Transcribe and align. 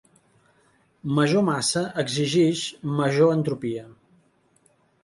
Major 1.19 1.45
massa 1.51 1.83
exigix 2.05 2.65
major 3.03 3.33
entropia. 3.39 3.89